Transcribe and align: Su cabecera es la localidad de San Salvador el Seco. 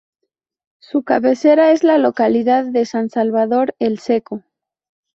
Su 0.79 1.03
cabecera 1.03 1.71
es 1.73 1.83
la 1.83 1.99
localidad 1.99 2.65
de 2.65 2.87
San 2.87 3.11
Salvador 3.11 3.75
el 3.77 3.99
Seco. 3.99 4.41